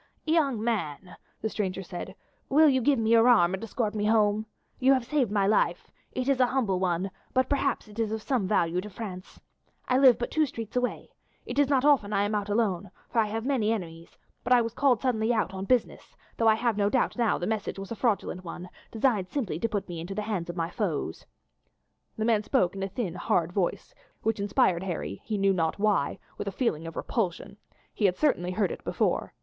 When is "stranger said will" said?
1.49-2.67